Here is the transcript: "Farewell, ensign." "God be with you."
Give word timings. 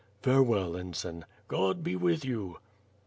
"Farewell, 0.23 0.75
ensign." 0.75 1.25
"God 1.47 1.83
be 1.83 1.95
with 1.95 2.25
you." 2.25 2.57